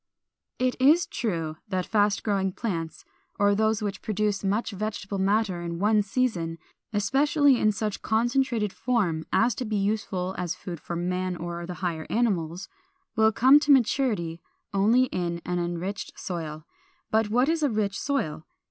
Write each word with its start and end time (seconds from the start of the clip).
447. 0.57 0.67
It 0.67 0.89
is 0.97 1.05
true 1.05 1.57
that 1.67 1.85
fast 1.85 2.23
growing 2.23 2.51
plants, 2.51 3.05
or 3.37 3.53
those 3.53 3.83
which 3.83 4.01
produce 4.01 4.43
much 4.43 4.71
vegetable 4.71 5.19
matter 5.19 5.61
in 5.61 5.77
one 5.77 6.01
season 6.01 6.57
(especially 6.91 7.59
in 7.59 7.71
such 7.71 8.01
concentrated 8.01 8.73
form 8.73 9.27
as 9.31 9.53
to 9.53 9.63
be 9.63 9.75
useful 9.75 10.33
as 10.39 10.55
food 10.55 10.79
for 10.79 10.95
man 10.95 11.35
or 11.35 11.67
the 11.67 11.75
higher 11.85 12.07
animals) 12.09 12.67
will 13.15 13.31
come 13.31 13.59
to 13.59 13.71
maturity 13.71 14.41
only 14.73 15.03
in 15.03 15.39
an 15.45 15.59
enriched 15.59 16.19
soil. 16.19 16.65
But 17.11 17.29
what 17.29 17.47
is 17.47 17.61
a 17.61 17.69
rich 17.69 17.99
soil? 17.99 18.43